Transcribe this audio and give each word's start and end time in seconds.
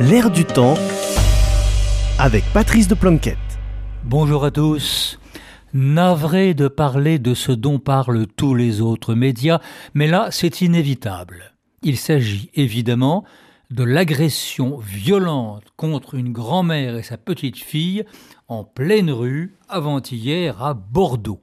L'air 0.00 0.28
du 0.28 0.44
temps 0.44 0.74
avec 2.18 2.42
Patrice 2.52 2.88
de 2.88 2.96
Planquette. 2.96 3.38
Bonjour 4.02 4.44
à 4.44 4.50
tous. 4.50 5.20
Navré 5.72 6.52
de 6.52 6.66
parler 6.66 7.20
de 7.20 7.32
ce 7.32 7.52
dont 7.52 7.78
parlent 7.78 8.26
tous 8.26 8.56
les 8.56 8.80
autres 8.80 9.14
médias, 9.14 9.60
mais 9.94 10.08
là 10.08 10.30
c'est 10.32 10.62
inévitable. 10.62 11.54
Il 11.82 11.96
s'agit 11.96 12.50
évidemment 12.54 13.22
de 13.70 13.84
l'agression 13.84 14.78
violente 14.78 15.62
contre 15.76 16.16
une 16.16 16.32
grand-mère 16.32 16.96
et 16.96 17.04
sa 17.04 17.16
petite-fille 17.16 18.04
en 18.48 18.64
pleine 18.64 19.12
rue 19.12 19.54
avant-hier 19.68 20.60
à 20.60 20.74
Bordeaux. 20.74 21.40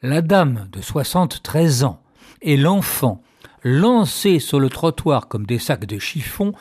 La 0.00 0.22
dame 0.22 0.66
de 0.72 0.80
73 0.80 1.84
ans 1.84 2.00
et 2.40 2.56
l'enfant 2.56 3.20
lancés 3.62 4.38
sur 4.38 4.60
le 4.60 4.70
trottoir 4.70 5.28
comme 5.28 5.44
des 5.44 5.58
sacs 5.58 5.84
de 5.84 5.98
chiffon 5.98 6.54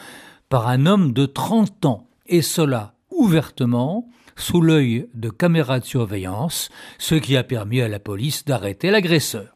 par 0.49 0.67
un 0.67 0.85
homme 0.85 1.13
de 1.13 1.25
30 1.25 1.85
ans, 1.85 2.07
et 2.27 2.41
cela 2.41 2.93
ouvertement, 3.11 4.09
sous 4.35 4.61
l'œil 4.61 5.07
de 5.13 5.29
caméras 5.29 5.79
de 5.79 5.85
surveillance, 5.85 6.69
ce 6.97 7.15
qui 7.15 7.37
a 7.37 7.43
permis 7.43 7.81
à 7.81 7.87
la 7.87 7.99
police 7.99 8.45
d'arrêter 8.45 8.91
l'agresseur. 8.91 9.55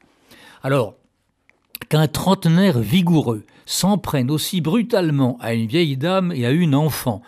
Alors, 0.63 0.95
qu'un 1.89 2.07
trentenaire 2.07 2.79
vigoureux 2.79 3.45
s'en 3.65 3.97
prenne 3.97 4.31
aussi 4.31 4.61
brutalement 4.61 5.37
à 5.41 5.53
une 5.53 5.67
vieille 5.67 5.97
dame 5.97 6.31
et 6.33 6.45
à 6.45 6.51
une 6.51 6.75
enfant, 6.75 7.21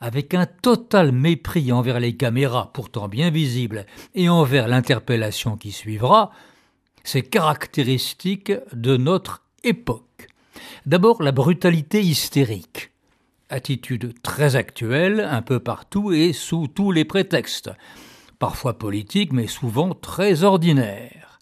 avec 0.00 0.34
un 0.34 0.46
total 0.46 1.12
mépris 1.12 1.72
envers 1.72 2.00
les 2.00 2.16
caméras, 2.16 2.70
pourtant 2.72 3.08
bien 3.08 3.30
visibles, 3.30 3.84
et 4.14 4.28
envers 4.28 4.68
l'interpellation 4.68 5.56
qui 5.56 5.72
suivra, 5.72 6.30
c'est 7.04 7.22
caractéristique 7.22 8.52
de 8.72 8.96
notre 8.96 9.42
époque. 9.64 10.28
D'abord 10.86 11.22
la 11.22 11.32
brutalité 11.32 12.00
hystérique, 12.02 12.92
attitude 13.50 14.14
très 14.22 14.56
actuelle 14.56 15.20
un 15.20 15.42
peu 15.42 15.60
partout 15.60 16.12
et 16.12 16.32
sous 16.32 16.68
tous 16.68 16.92
les 16.92 17.04
prétextes, 17.04 17.70
parfois 18.38 18.78
politiques 18.78 19.32
mais 19.32 19.46
souvent 19.46 19.94
très 19.94 20.44
ordinaires. 20.44 21.38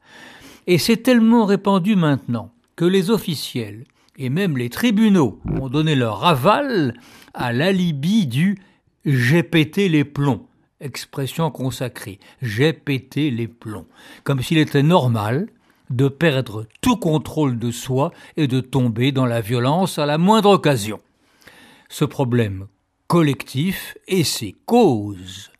Et 0.67 0.79
c'est 0.79 0.99
tellement 0.99 1.45
répandu 1.45 1.97
maintenant 1.97 2.51
que 2.75 2.85
les 2.85 3.11
officiels 3.11 3.85
et 4.19 4.31
même 4.31 4.57
les 4.57 4.71
tribunaux 4.71 5.41
ont 5.61 5.69
donné 5.69 5.95
leur 5.95 6.25
aval 6.25 6.95
à 7.35 7.53
l'alibi 7.53 8.27
du 8.27 8.59
j'ai 9.05 9.45
pété 9.45 9.89
les 9.89 10.05
plombs, 10.05 10.47
expression 10.81 11.51
consacrée, 11.51 12.19
j'ai 12.43 12.73
pété 12.73 13.31
les 13.31 13.47
plombs, 13.47 13.87
comme 14.25 14.43
s'il 14.43 14.59
était 14.59 14.83
normal 14.83 15.47
de 15.91 16.09
perdre 16.09 16.67
tout 16.81 16.97
contrôle 16.97 17.59
de 17.59 17.71
soi 17.71 18.13
et 18.37 18.49
de 18.49 18.61
tomber 18.61 19.13
dans 19.13 19.27
la 19.27 19.41
violence 19.41 19.99
à 19.99 20.07
la 20.07 20.19
moindre 20.19 20.51
occasion. 20.51 21.01
Ce 21.89 22.05
problème 22.05 22.67
collectif 23.07 23.97
et 24.09 24.25
ses 24.25 24.55
causes 24.67 25.51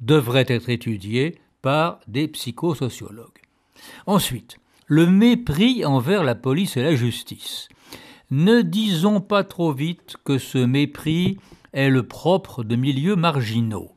devraient 0.00 0.46
être 0.48 0.68
étudiés 0.68 1.38
par 1.62 2.00
des 2.06 2.28
psychosociologues. 2.28 3.42
Ensuite, 4.06 4.58
le 4.86 5.06
mépris 5.06 5.84
envers 5.84 6.24
la 6.24 6.34
police 6.34 6.76
et 6.76 6.82
la 6.82 6.94
justice. 6.94 7.68
Ne 8.30 8.62
disons 8.62 9.20
pas 9.20 9.44
trop 9.44 9.72
vite 9.72 10.16
que 10.24 10.38
ce 10.38 10.58
mépris 10.58 11.38
est 11.72 11.90
le 11.90 12.06
propre 12.06 12.64
de 12.64 12.76
milieux 12.76 13.16
marginaux. 13.16 13.92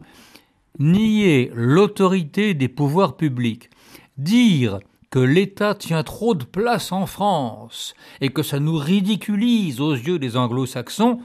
Nier 0.80 1.52
l'autorité 1.54 2.54
des 2.54 2.68
pouvoirs 2.68 3.18
publics, 3.18 3.70
dire 4.18 4.80
que 5.10 5.20
l'État 5.20 5.76
tient 5.76 6.04
trop 6.04 6.36
de 6.36 6.44
place 6.44 6.92
en 6.92 7.06
France 7.06 7.94
et 8.20 8.30
que 8.30 8.44
ça 8.44 8.60
nous 8.60 8.78
ridiculise 8.78 9.80
aux 9.80 9.94
yeux 9.94 10.20
des 10.20 10.36
anglo-saxons, 10.36 11.20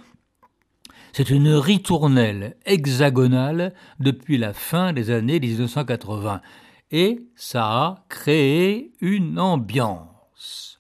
c'est 1.13 1.31
une 1.31 1.53
ritournelle 1.55 2.57
hexagonale 2.67 3.75
depuis 3.99 4.39
la 4.39 4.53
fin 4.53 4.93
des 4.93 5.11
années 5.11 5.41
1980 5.41 6.41
et 6.91 7.21
ça 7.37 7.65
a 7.65 8.05
créé 8.09 8.93
une 9.01 9.39
ambiance. 9.39 10.79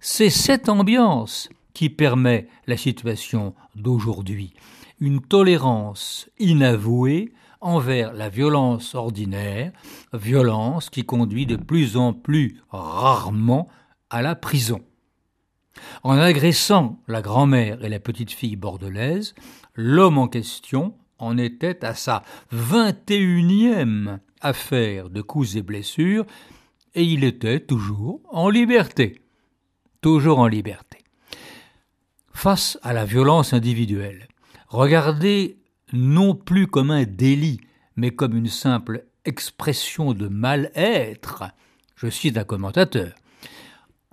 C'est 0.00 0.30
cette 0.30 0.68
ambiance 0.68 1.48
qui 1.72 1.90
permet 1.90 2.48
la 2.66 2.76
situation 2.76 3.54
d'aujourd'hui, 3.74 4.54
une 5.00 5.20
tolérance 5.20 6.30
inavouée 6.38 7.32
envers 7.60 8.12
la 8.12 8.28
violence 8.28 8.94
ordinaire, 8.94 9.72
violence 10.12 10.90
qui 10.90 11.04
conduit 11.04 11.46
de 11.46 11.56
plus 11.56 11.96
en 11.96 12.12
plus 12.12 12.60
rarement 12.70 13.68
à 14.10 14.22
la 14.22 14.34
prison. 14.34 14.82
En 16.02 16.18
agressant 16.18 16.98
la 17.08 17.22
grand-mère 17.22 17.84
et 17.84 17.88
la 17.88 18.00
petite-fille 18.00 18.56
bordelaise, 18.56 19.34
l'homme 19.74 20.18
en 20.18 20.28
question 20.28 20.94
en 21.18 21.38
était 21.38 21.84
à 21.84 21.94
sa 21.94 22.22
vingt 22.50 23.10
et 23.10 23.18
unième 23.18 24.20
affaire 24.40 25.10
de 25.10 25.22
coups 25.22 25.56
et 25.56 25.62
blessures, 25.62 26.26
et 26.94 27.02
il 27.02 27.24
était 27.24 27.60
toujours 27.60 28.20
en 28.30 28.50
liberté. 28.50 29.20
Toujours 30.00 30.38
en 30.38 30.46
liberté. 30.46 30.98
Face 32.32 32.78
à 32.82 32.92
la 32.92 33.04
violence 33.04 33.52
individuelle, 33.52 34.28
regardez 34.68 35.56
non 35.92 36.34
plus 36.34 36.66
comme 36.66 36.90
un 36.90 37.04
délit, 37.04 37.60
mais 37.96 38.10
comme 38.10 38.36
une 38.36 38.48
simple 38.48 39.06
expression 39.24 40.12
de 40.12 40.28
mal-être, 40.28 41.44
je 41.96 42.10
cite 42.10 42.36
un 42.36 42.44
commentateur, 42.44 43.14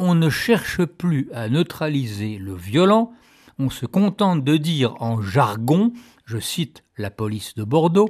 on 0.01 0.15
ne 0.15 0.29
cherche 0.29 0.83
plus 0.83 1.29
à 1.33 1.47
neutraliser 1.47 2.37
le 2.37 2.55
violent, 2.55 3.13
on 3.59 3.69
se 3.69 3.85
contente 3.85 4.43
de 4.43 4.57
dire 4.57 4.95
en 4.99 5.21
jargon, 5.21 5.93
je 6.25 6.39
cite 6.39 6.83
la 6.97 7.11
police 7.11 7.55
de 7.55 7.63
Bordeaux, 7.63 8.09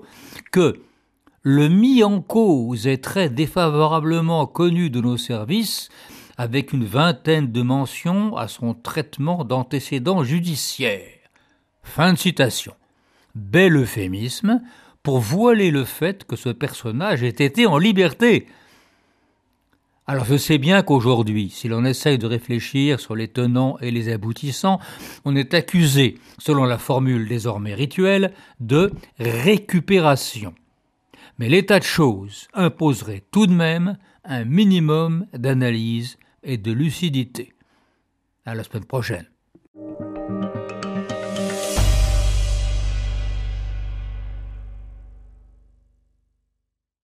que 0.51 0.81
le 1.43 1.69
mis 1.69 2.03
en 2.03 2.21
cause 2.21 2.87
est 2.87 3.03
très 3.03 3.29
défavorablement 3.29 4.47
connu 4.47 4.89
de 4.89 5.01
nos 5.01 5.17
services, 5.17 5.89
avec 6.37 6.73
une 6.73 6.85
vingtaine 6.85 7.51
de 7.51 7.61
mentions 7.61 8.35
à 8.37 8.47
son 8.47 8.73
traitement 8.73 9.43
d'antécédents 9.43 10.23
judiciaires. 10.23 11.29
Fin 11.83 12.13
de 12.13 12.17
citation 12.17 12.73
bel 13.35 13.75
euphémisme, 13.75 14.61
pour 15.03 15.19
voiler 15.19 15.71
le 15.71 15.83
fait 15.83 16.25
que 16.25 16.35
ce 16.35 16.49
personnage 16.49 17.23
ait 17.23 17.29
été 17.29 17.65
en 17.65 17.77
liberté. 17.77 18.47
Alors 20.11 20.25
je 20.25 20.35
sais 20.35 20.57
bien 20.57 20.81
qu'aujourd'hui, 20.81 21.49
si 21.49 21.69
l'on 21.69 21.85
essaye 21.85 22.17
de 22.17 22.27
réfléchir 22.27 22.99
sur 22.99 23.15
les 23.15 23.29
tenants 23.29 23.77
et 23.79 23.91
les 23.91 24.11
aboutissants, 24.11 24.81
on 25.23 25.37
est 25.37 25.53
accusé, 25.53 26.17
selon 26.37 26.65
la 26.65 26.77
formule 26.77 27.29
désormais 27.29 27.73
rituelle, 27.73 28.33
de 28.59 28.91
récupération. 29.19 30.53
Mais 31.39 31.47
l'état 31.47 31.79
de 31.79 31.85
choses 31.85 32.49
imposerait 32.53 33.23
tout 33.31 33.47
de 33.47 33.53
même 33.53 33.97
un 34.25 34.43
minimum 34.43 35.27
d'analyse 35.31 36.17
et 36.43 36.57
de 36.57 36.73
lucidité. 36.73 37.53
À 38.45 38.53
la 38.53 38.65
semaine 38.65 38.83
prochaine. 38.83 39.29